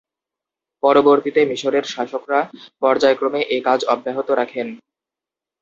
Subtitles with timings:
[0.83, 2.39] পরবর্তীতে মিসরের শাসকরা
[2.81, 4.67] পর্যায়ক্রমে এ কাজ অব্যাহত রাখেন।